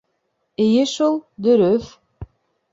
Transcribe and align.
—Эйе 0.65 0.87
шул, 0.93 1.21
дөрөҫ. 1.49 1.95